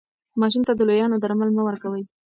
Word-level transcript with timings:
ماشوم 0.41 0.61
ته 0.67 0.73
د 0.75 0.81
لویانو 0.89 1.21
درمل 1.23 1.49
مه 1.55 1.63
ورکوئ. 1.65 2.03